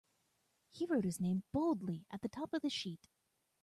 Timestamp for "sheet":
2.71-3.07